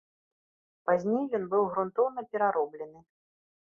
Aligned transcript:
Пазней 0.87 1.23
ён 1.41 1.47
быў 1.53 1.63
грунтоўна 1.77 2.19
перароблены. 2.35 3.09